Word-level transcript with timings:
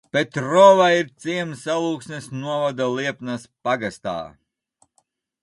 Petrova 0.15 0.87
ir 1.01 1.11
ciems 1.25 1.65
Alūksnes 1.73 2.31
novada 2.39 2.89
Liepnas 2.97 3.45
pagastā. 3.69 4.19